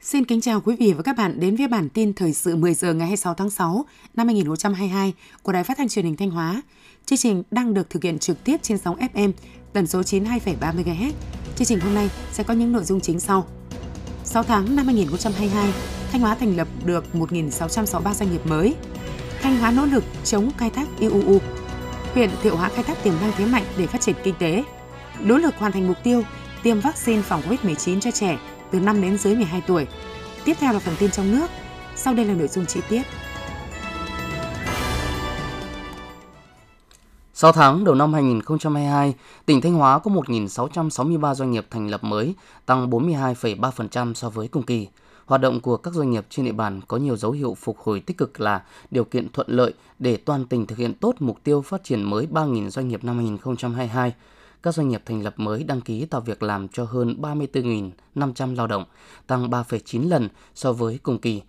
[0.00, 2.74] Xin kính chào quý vị và các bạn đến với bản tin thời sự 10
[2.74, 3.84] giờ ngày 26 tháng 6
[4.14, 6.62] năm 2022 của Đài Phát thanh Truyền hình Thanh Hóa.
[7.06, 9.32] Chương trình đang được thực hiện trực tiếp trên sóng FM
[9.72, 11.12] tần số 92,3 MHz.
[11.56, 13.46] Chương trình hôm nay sẽ có những nội dung chính sau.
[14.24, 15.72] 6 tháng năm 2022,
[16.12, 18.74] Thanh Hóa thành lập được 1.663 doanh nghiệp mới.
[19.44, 21.38] Thanh Hóa nỗ lực chống khai thác IUU.
[22.14, 24.64] Huyện Thiệu Hóa khai thác tiềm năng thế mạnh để phát triển kinh tế.
[25.20, 26.22] Nỗ lực hoàn thành mục tiêu
[26.62, 28.38] tiêm vaccine phòng COVID-19 cho trẻ
[28.70, 29.86] từ 5 đến dưới 12 tuổi.
[30.44, 31.46] Tiếp theo là phần tin trong nước.
[31.96, 33.02] Sau đây là nội dung chi tiết.
[37.34, 39.14] 6 tháng đầu năm 2022,
[39.46, 42.34] tỉnh Thanh Hóa có 1.663 doanh nghiệp thành lập mới,
[42.66, 44.88] tăng 42,3% so với cùng kỳ.
[45.26, 48.00] Hoạt động của các doanh nghiệp trên địa bàn có nhiều dấu hiệu phục hồi
[48.00, 51.62] tích cực là điều kiện thuận lợi để toàn tỉnh thực hiện tốt mục tiêu
[51.62, 54.14] phát triển mới 3.000 doanh nghiệp năm 2022
[54.64, 58.66] các doanh nghiệp thành lập mới đăng ký tạo việc làm cho hơn 34.500 lao
[58.66, 58.84] động,
[59.26, 61.42] tăng 3,9 lần so với cùng kỳ.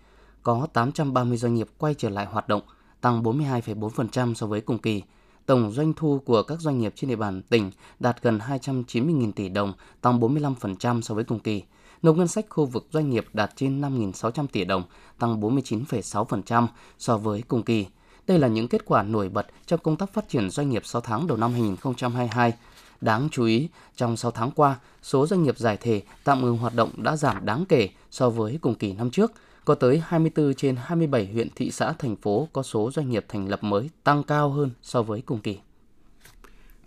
[0.43, 2.61] Có 830 doanh nghiệp quay trở lại hoạt động,
[3.01, 5.03] tăng 42,4% so với cùng kỳ.
[5.45, 9.49] Tổng doanh thu của các doanh nghiệp trên địa bàn tỉnh đạt gần 290.000 tỷ
[9.49, 11.63] đồng, tăng 45% so với cùng kỳ.
[12.01, 14.83] Nộp ngân sách khu vực doanh nghiệp đạt trên 5.600 tỷ đồng,
[15.19, 17.85] tăng 49,6% so với cùng kỳ.
[18.27, 21.01] Đây là những kết quả nổi bật trong công tác phát triển doanh nghiệp 6
[21.01, 22.53] tháng đầu năm 2022.
[23.01, 26.75] Đáng chú ý, trong 6 tháng qua, số doanh nghiệp giải thể tạm ngừng hoạt
[26.75, 29.31] động đã giảm đáng kể so với cùng kỳ năm trước.
[29.65, 33.47] Có tới 24 trên 27 huyện thị xã thành phố có số doanh nghiệp thành
[33.47, 35.57] lập mới tăng cao hơn so với cùng kỳ.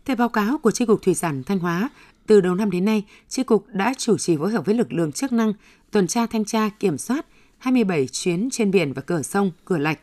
[0.05, 1.91] Theo báo cáo của Tri Cục Thủy sản Thanh Hóa,
[2.29, 5.12] từ đầu năm đến nay, Tri Cục đã chủ trì phối hợp với lực lượng
[5.12, 5.53] chức năng
[5.91, 7.27] tuần tra thanh tra kiểm soát
[7.59, 9.98] 27 chuyến trên biển và cửa sông, cửa lạch.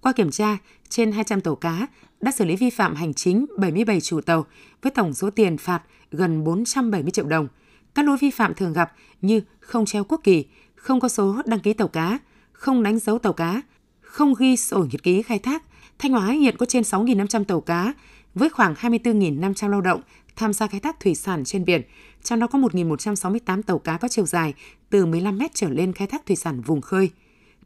[0.00, 0.58] Qua kiểm tra,
[0.88, 1.86] trên 200 tàu cá
[2.20, 4.46] đã xử lý vi phạm hành chính 77 chủ tàu
[4.82, 7.48] với tổng số tiền phạt gần 470 triệu đồng.
[7.94, 8.92] Các lỗi vi phạm thường gặp
[9.22, 12.18] như không treo quốc kỳ, không có số đăng ký tàu cá,
[12.52, 13.62] không đánh dấu tàu cá,
[14.00, 15.62] không ghi sổ nhật ký khai thác.
[15.98, 17.92] Thanh Hóa hiện có trên 6.500 tàu cá
[18.34, 20.00] với khoảng 24.500 lao động
[20.40, 21.82] tham gia khai thác thủy sản trên biển,
[22.22, 24.54] trong đó có 1.168 tàu cá có chiều dài
[24.90, 27.10] từ 15 mét trở lên khai thác thủy sản vùng khơi.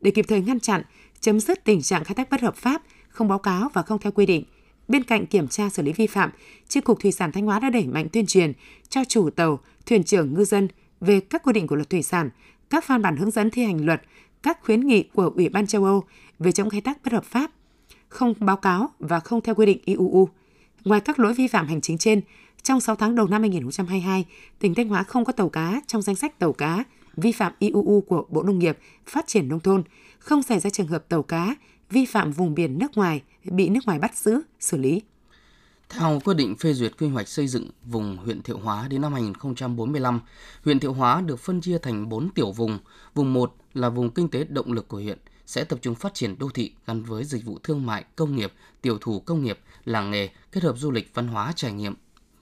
[0.00, 0.82] Để kịp thời ngăn chặn,
[1.20, 4.12] chấm dứt tình trạng khai thác bất hợp pháp, không báo cáo và không theo
[4.12, 4.44] quy định.
[4.88, 6.30] Bên cạnh kiểm tra xử lý vi phạm,
[6.68, 8.52] Chi cục Thủy sản Thanh Hóa đã đẩy mạnh tuyên truyền
[8.88, 10.68] cho chủ tàu, thuyền trưởng ngư dân
[11.00, 12.30] về các quy định của luật thủy sản,
[12.70, 14.02] các văn bản hướng dẫn thi hành luật,
[14.42, 16.04] các khuyến nghị của Ủy ban châu Âu
[16.38, 17.50] về chống khai thác bất hợp pháp,
[18.08, 20.28] không báo cáo và không theo quy định IUU.
[20.84, 22.20] Ngoài các lỗi vi phạm hành chính trên,
[22.64, 24.24] trong 6 tháng đầu năm 2022,
[24.58, 26.84] tỉnh Thanh Hóa không có tàu cá trong danh sách tàu cá
[27.16, 29.82] vi phạm IUU của Bộ Nông nghiệp, Phát triển Nông thôn,
[30.18, 31.54] không xảy ra trường hợp tàu cá
[31.90, 35.02] vi phạm vùng biển nước ngoài bị nước ngoài bắt giữ, xử lý.
[35.88, 39.12] Theo quyết định phê duyệt quy hoạch xây dựng vùng huyện Thiệu Hóa đến năm
[39.12, 40.20] 2045,
[40.64, 42.78] huyện Thiệu Hóa được phân chia thành 4 tiểu vùng.
[43.14, 46.38] Vùng 1 là vùng kinh tế động lực của huyện, sẽ tập trung phát triển
[46.38, 50.10] đô thị gắn với dịch vụ thương mại, công nghiệp, tiểu thủ công nghiệp, làng
[50.10, 51.94] nghề, kết hợp du lịch văn hóa trải nghiệm.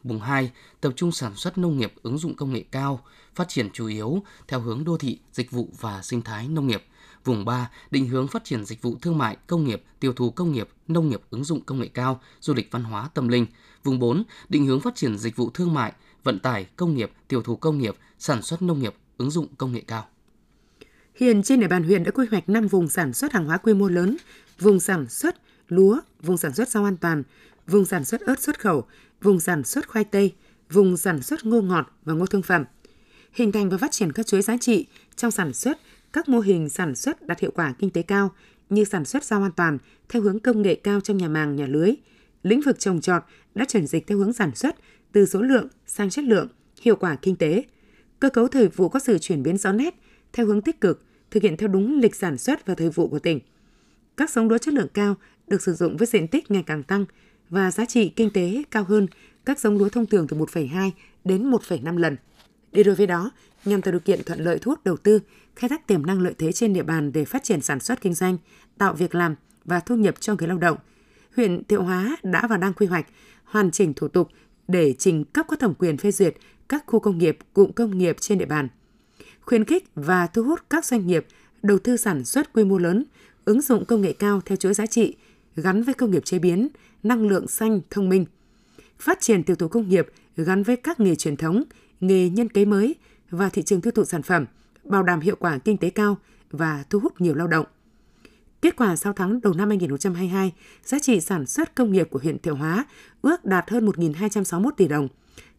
[0.04, 3.04] Vùng 2 tập trung sản xuất nông nghiệp ứng dụng công nghệ cao,
[3.34, 6.84] phát triển chủ yếu theo hướng đô thị, dịch vụ và sinh thái nông nghiệp.
[7.24, 10.52] Vùng 3 định hướng phát triển dịch vụ thương mại, công nghiệp, tiêu thụ công
[10.52, 13.46] nghiệp, nông nghiệp ứng dụng công nghệ cao, du lịch văn hóa tâm linh.
[13.84, 15.92] Vùng 4 định hướng phát triển dịch vụ thương mại,
[16.22, 19.72] vận tải, công nghiệp, tiêu thụ công nghiệp, sản xuất nông nghiệp, ứng dụng công
[19.72, 20.06] nghệ cao.
[21.14, 23.74] Hiện trên địa bàn huyện đã quy hoạch 5 vùng sản xuất hàng hóa quy
[23.74, 24.16] mô lớn,
[24.58, 25.36] vùng sản xuất
[25.69, 27.22] lúa, vùng sản xuất rau an toàn,
[27.66, 28.84] vùng sản xuất ớt xuất khẩu,
[29.22, 30.34] vùng sản xuất khoai tây,
[30.71, 32.65] vùng sản xuất ngô ngọt và ngô thương phẩm.
[33.33, 35.78] Hình thành và phát triển các chuỗi giá trị trong sản xuất
[36.12, 38.31] các mô hình sản xuất đạt hiệu quả kinh tế cao
[38.71, 39.78] như sản xuất rau an toàn
[40.09, 41.93] theo hướng công nghệ cao trong nhà màng, nhà lưới.
[42.43, 43.22] Lĩnh vực trồng trọt
[43.55, 44.77] đã chuyển dịch theo hướng sản xuất
[45.12, 46.49] từ số lượng sang chất lượng,
[46.81, 47.65] hiệu quả kinh tế.
[48.21, 49.94] Cơ cấu thời vụ có sự chuyển biến rõ nét
[50.32, 53.19] theo hướng tích cực, thực hiện theo đúng lịch sản xuất và thời vụ của
[53.19, 53.41] tỉnh.
[54.16, 55.14] Các giống lúa chất lượng cao
[55.46, 57.05] được sử dụng với diện tích ngày càng tăng
[57.52, 59.06] và giá trị kinh tế cao hơn
[59.44, 60.90] các giống lúa thông thường từ 1,2
[61.25, 62.16] đến 1,5 lần.
[62.72, 63.31] Đi đôi với đó,
[63.64, 65.20] nhằm tạo điều kiện thuận lợi thu hút đầu tư,
[65.56, 68.14] khai thác tiềm năng lợi thế trên địa bàn để phát triển sản xuất kinh
[68.14, 68.37] doanh,
[68.78, 69.34] tạo việc làm
[69.64, 70.76] và thu nhập cho người lao động.
[71.37, 73.06] Huyện Thiệu Hóa đã và đang quy hoạch,
[73.44, 74.28] hoàn chỉnh thủ tục
[74.69, 76.34] để trình cấp có thẩm quyền phê duyệt
[76.69, 78.69] các khu công nghiệp, cụm công nghiệp trên địa bàn.
[79.40, 81.26] Khuyến khích và thu hút các doanh nghiệp
[81.62, 83.05] đầu tư sản xuất quy mô lớn,
[83.44, 85.16] ứng dụng công nghệ cao theo chuỗi giá trị,
[85.56, 86.69] gắn với công nghiệp chế biến,
[87.02, 88.26] năng lượng xanh, thông minh.
[88.99, 90.06] Phát triển tiểu thủ công nghiệp
[90.37, 91.62] gắn với các nghề truyền thống,
[92.00, 92.94] nghề nhân kế mới
[93.31, 94.46] và thị trường tiêu thụ sản phẩm,
[94.84, 96.16] bảo đảm hiệu quả kinh tế cao
[96.50, 97.66] và thu hút nhiều lao động.
[98.62, 100.52] Kết quả 6 tháng đầu năm 2022,
[100.84, 102.84] giá trị sản xuất công nghiệp của huyện Thiệu Hóa
[103.22, 105.08] ước đạt hơn 1.261 tỷ đồng,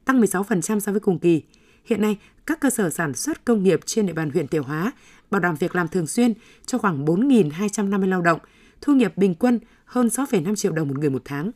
[0.06, 1.42] tăng 16% so với cùng kỳ.
[1.86, 4.92] Hiện nay, các cơ sở sản xuất công nghiệp trên địa bàn huyện Thiệu Hóa
[5.32, 6.34] bảo đảm việc làm thường xuyên
[6.66, 8.40] cho khoảng 4.250 lao động,
[8.82, 9.60] thu nhập bình quân
[9.94, 11.52] hơn 6,5 triệu đồng một người một tháng.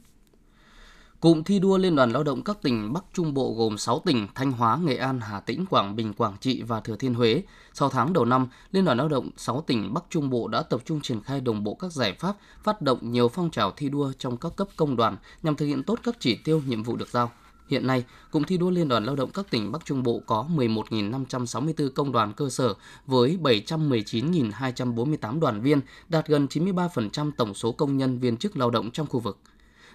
[1.19, 4.27] Cụm thi đua Liên đoàn Lao động các tỉnh Bắc Trung Bộ gồm 6 tỉnh
[4.35, 7.43] Thanh Hóa, Nghệ An, Hà Tĩnh, Quảng Bình, Quảng Trị và Thừa Thiên Huế.
[7.73, 10.81] Sau tháng đầu năm, Liên đoàn Lao động 6 tỉnh Bắc Trung Bộ đã tập
[10.85, 14.11] trung triển khai đồng bộ các giải pháp, phát động nhiều phong trào thi đua
[14.19, 17.09] trong các cấp công đoàn nhằm thực hiện tốt các chỉ tiêu nhiệm vụ được
[17.09, 17.31] giao.
[17.69, 20.45] Hiện nay, Cụm thi đua Liên đoàn Lao động các tỉnh Bắc Trung Bộ có
[20.55, 22.73] 11.564 công đoàn cơ sở
[23.05, 28.91] với 719.248 đoàn viên, đạt gần 93% tổng số công nhân viên chức lao động
[28.91, 29.37] trong khu vực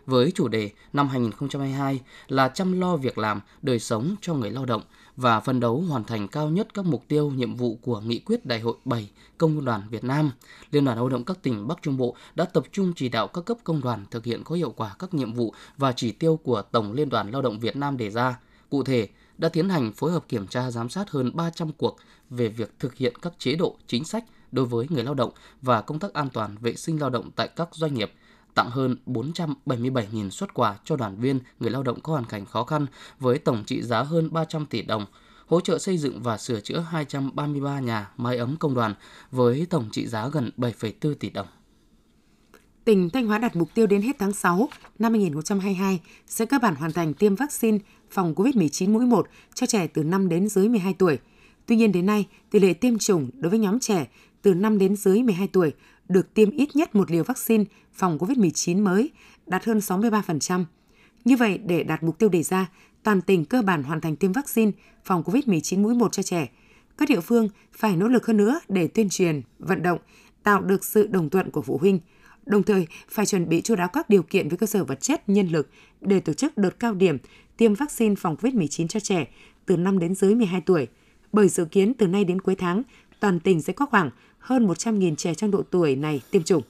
[0.06, 4.64] với chủ đề năm 2022 là chăm lo việc làm, đời sống cho người lao
[4.64, 4.82] động
[5.16, 8.46] và phân đấu hoàn thành cao nhất các mục tiêu, nhiệm vụ của Nghị quyết
[8.46, 10.30] Đại hội 7 Công đoàn Việt Nam.
[10.70, 13.44] Liên đoàn Lao động các tỉnh Bắc Trung Bộ đã tập trung chỉ đạo các
[13.44, 16.62] cấp công đoàn thực hiện có hiệu quả các nhiệm vụ và chỉ tiêu của
[16.62, 18.38] Tổng Liên đoàn Lao động Việt Nam đề ra.
[18.70, 19.08] Cụ thể,
[19.38, 21.96] đã tiến hành phối hợp kiểm tra giám sát hơn 300 cuộc
[22.30, 25.30] về việc thực hiện các chế độ, chính sách đối với người lao động
[25.62, 28.12] và công tác an toàn vệ sinh lao động tại các doanh nghiệp,
[28.54, 32.64] tặng hơn 477.000 xuất quà cho đoàn viên, người lao động có hoàn cảnh khó
[32.64, 32.86] khăn
[33.20, 35.06] với tổng trị giá hơn 300 tỷ đồng,
[35.46, 38.94] hỗ trợ xây dựng và sửa chữa 233 nhà mái ấm công đoàn
[39.30, 41.46] với tổng trị giá gần 7,4 tỷ đồng.
[42.84, 46.74] Tỉnh Thanh Hóa đặt mục tiêu đến hết tháng 6 năm 2022 sẽ cơ bản
[46.74, 47.78] hoàn thành tiêm vaccine
[48.10, 51.18] phòng COVID-19 mũi 1 cho trẻ từ 5 đến dưới 12 tuổi.
[51.66, 54.06] Tuy nhiên đến nay, tỷ lệ tiêm chủng đối với nhóm trẻ
[54.42, 55.72] từ 5 đến dưới 12 tuổi
[56.08, 59.10] được tiêm ít nhất một liều vaccine phòng COVID-19 mới,
[59.46, 60.64] đạt hơn 63%.
[61.24, 62.70] Như vậy, để đạt mục tiêu đề ra,
[63.02, 64.72] toàn tỉnh cơ bản hoàn thành tiêm vaccine
[65.04, 66.48] phòng COVID-19 mũi 1 cho trẻ.
[66.98, 69.98] Các địa phương phải nỗ lực hơn nữa để tuyên truyền, vận động,
[70.42, 72.00] tạo được sự đồng thuận của phụ huynh,
[72.46, 75.28] đồng thời phải chuẩn bị chú đáo các điều kiện với cơ sở vật chất,
[75.28, 75.68] nhân lực
[76.00, 77.18] để tổ chức đợt cao điểm
[77.56, 79.26] tiêm vaccine phòng COVID-19 cho trẻ
[79.66, 80.88] từ 5 đến dưới 12 tuổi.
[81.32, 82.82] Bởi dự kiến từ nay đến cuối tháng,
[83.20, 84.10] toàn tỉnh sẽ có khoảng
[84.42, 86.62] hơn 100.000 trẻ trong độ tuổi này tiêm chủng.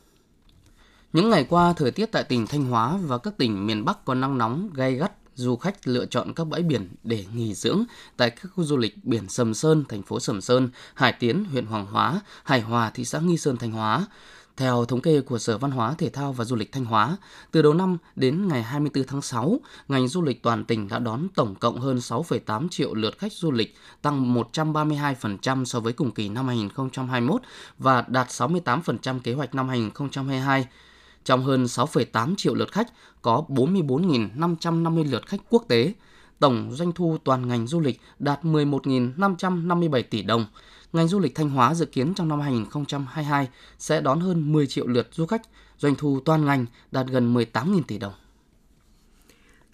[1.13, 4.15] Những ngày qua, thời tiết tại tỉnh Thanh Hóa và các tỉnh miền Bắc có
[4.15, 7.85] nắng nóng gay gắt, du khách lựa chọn các bãi biển để nghỉ dưỡng
[8.17, 11.67] tại các khu du lịch biển Sầm Sơn, thành phố Sầm Sơn, Hải Tiến, huyện
[11.67, 14.07] Hoàng Hóa, Hải Hòa, thị xã Nghi Sơn, Thanh Hóa.
[14.63, 17.17] Theo thống kê của Sở Văn hóa, Thể thao và Du lịch Thanh Hóa,
[17.51, 21.29] từ đầu năm đến ngày 24 tháng 6, ngành du lịch toàn tỉnh đã đón
[21.35, 26.29] tổng cộng hơn 6,8 triệu lượt khách du lịch, tăng 132% so với cùng kỳ
[26.29, 27.43] năm 2021
[27.79, 30.67] và đạt 68% kế hoạch năm 2022.
[31.25, 32.89] Trong hơn 6,8 triệu lượt khách,
[33.23, 35.93] có 44.550 lượt khách quốc tế.
[36.39, 40.47] Tổng doanh thu toàn ngành du lịch đạt 11.557 tỷ đồng,
[40.93, 43.49] ngành du lịch Thanh Hóa dự kiến trong năm 2022
[43.79, 45.43] sẽ đón hơn 10 triệu lượt du khách,
[45.79, 48.13] doanh thu toàn ngành đạt gần 18.000 tỷ đồng.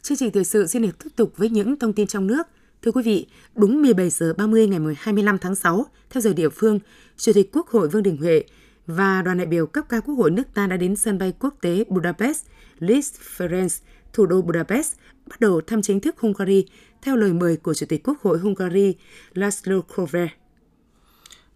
[0.02, 2.42] Chương trình thời sự xin được tiếp tục với những thông tin trong nước.
[2.82, 6.78] Thưa quý vị, đúng 17 giờ 30 ngày 25 tháng 6, theo giờ địa phương,
[7.16, 8.44] Chủ tịch Quốc hội Vương Đình Huệ
[8.86, 11.54] và đoàn đại biểu cấp cao Quốc hội nước ta đã đến sân bay quốc
[11.60, 12.44] tế Budapest,
[12.78, 13.80] Liszt Ferenc,
[14.12, 14.92] thủ đô Budapest,
[15.26, 16.66] bắt đầu thăm chính thức Hungary
[17.02, 18.94] theo lời mời của Chủ tịch Quốc hội Hungary
[19.34, 20.47] Laszlo Kovács.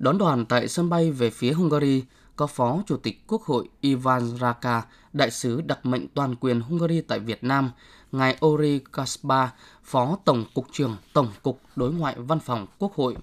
[0.02, 2.04] Đón đoàn tại sân bay về phía Hungary
[2.36, 4.82] có Phó Chủ tịch Quốc hội Ivan Raka,
[5.12, 7.70] Đại sứ đặc mệnh toàn quyền Hungary tại Việt Nam,
[8.12, 9.48] ngài Ori Kaspa,
[9.84, 13.16] Phó Tổng cục trưởng Tổng cục Đối ngoại Văn phòng Quốc hội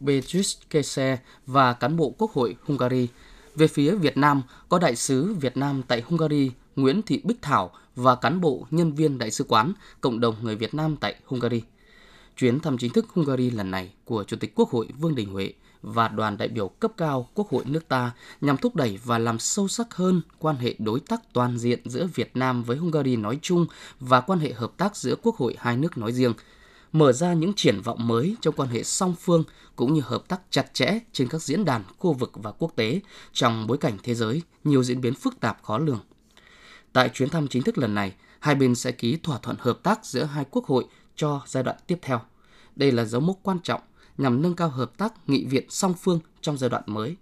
[0.00, 3.08] Beatrice Kese và cán bộ Quốc hội Hungary.
[3.54, 7.70] Về phía Việt Nam có Đại sứ Việt Nam tại Hungary Nguyễn Thị Bích Thảo
[7.96, 11.62] và cán bộ nhân viên Đại sứ quán Cộng đồng người Việt Nam tại Hungary.
[12.36, 15.52] Chuyến thăm chính thức Hungary lần này của Chủ tịch Quốc hội Vương Đình Huệ
[15.82, 18.10] và đoàn đại biểu cấp cao Quốc hội nước ta
[18.40, 22.06] nhằm thúc đẩy và làm sâu sắc hơn quan hệ đối tác toàn diện giữa
[22.14, 23.66] Việt Nam với Hungary nói chung
[24.00, 26.32] và quan hệ hợp tác giữa Quốc hội hai nước nói riêng,
[26.92, 29.44] mở ra những triển vọng mới trong quan hệ song phương
[29.76, 33.00] cũng như hợp tác chặt chẽ trên các diễn đàn khu vực và quốc tế
[33.32, 36.00] trong bối cảnh thế giới nhiều diễn biến phức tạp khó lường.
[36.92, 40.04] Tại chuyến thăm chính thức lần này, hai bên sẽ ký thỏa thuận hợp tác
[40.04, 40.84] giữa hai quốc hội
[41.16, 42.20] cho giai đoạn tiếp theo.
[42.76, 43.80] Đây là dấu mốc quan trọng
[44.20, 47.16] nhằm nâng cao hợp tác nghị viện song phương trong giai đoạn mới.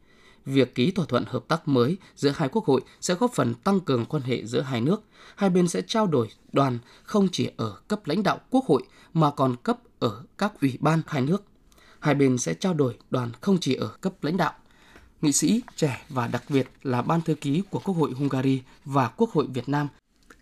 [0.47, 3.81] Việc ký thỏa thuận hợp tác mới giữa hai quốc hội sẽ góp phần tăng
[3.81, 5.03] cường quan hệ giữa hai nước.
[5.37, 8.83] Hai bên sẽ trao đổi đoàn không chỉ ở cấp lãnh đạo quốc hội
[9.15, 11.43] mà còn cấp ở các ủy ban hai nước.
[12.01, 14.53] Hai bên sẽ trao đổi đoàn không chỉ ở cấp lãnh đạo.
[15.23, 19.09] Nghị sĩ trẻ và đặc biệt là ban thư ký của Quốc hội Hungary và
[19.09, 19.89] Quốc hội Việt Nam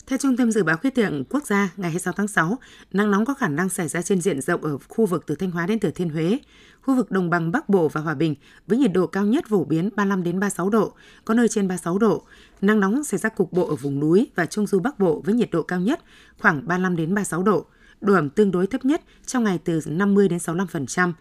[0.07, 2.57] theo Trung tâm Dự báo Khí tượng Quốc gia, ngày 26 tháng 6,
[2.93, 5.51] nắng nóng có khả năng xảy ra trên diện rộng ở khu vực từ Thanh
[5.51, 6.39] Hóa đến Thừa Thiên Huế,
[6.81, 8.35] khu vực đồng bằng Bắc Bộ và Hòa Bình
[8.67, 10.93] với nhiệt độ cao nhất phổ biến 35 đến 36 độ,
[11.25, 12.23] có nơi trên 36 độ.
[12.61, 15.35] Nắng nóng xảy ra cục bộ ở vùng núi và trung du Bắc Bộ với
[15.35, 15.99] nhiệt độ cao nhất
[16.39, 17.65] khoảng 35 đến 36 độ.
[18.01, 21.13] Độ ẩm tương đối thấp nhất trong ngày từ 50 đến 65%.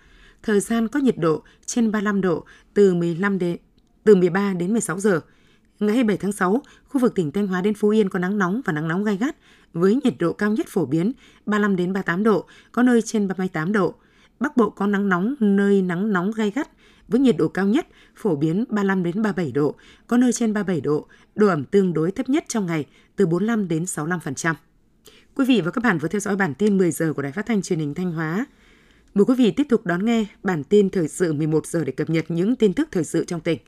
[0.42, 3.56] Thời gian có nhiệt độ trên 35 độ từ 15 đến
[4.04, 5.20] từ 13 đến 16 giờ.
[5.80, 8.60] Ngày 27 tháng 6, khu vực tỉnh Thanh Hóa đến Phú Yên có nắng nóng
[8.64, 9.36] và nắng nóng gai gắt
[9.72, 11.12] với nhiệt độ cao nhất phổ biến
[11.46, 13.94] 35 đến 38 độ, có nơi trên 38 độ.
[14.40, 16.68] Bắc Bộ có nắng nóng, nơi nắng nóng gai gắt
[17.08, 19.74] với nhiệt độ cao nhất phổ biến 35 đến 37 độ,
[20.06, 22.84] có nơi trên 37 độ, độ ẩm tương đối thấp nhất trong ngày
[23.16, 24.54] từ 45 đến 65%.
[25.34, 27.46] Quý vị và các bạn vừa theo dõi bản tin 10 giờ của Đài Phát
[27.46, 28.46] thanh Truyền hình Thanh Hóa.
[29.14, 32.10] Mời quý vị tiếp tục đón nghe bản tin thời sự 11 giờ để cập
[32.10, 33.58] nhật những tin tức thời sự trong tỉnh.